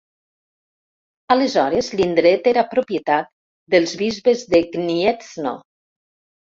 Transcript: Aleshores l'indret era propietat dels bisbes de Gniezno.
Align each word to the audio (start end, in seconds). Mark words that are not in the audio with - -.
Aleshores 1.35 1.91
l'indret 2.01 2.51
era 2.53 2.65
propietat 2.73 3.31
dels 3.77 3.97
bisbes 4.05 4.45
de 4.57 4.67
Gniezno. 4.77 5.57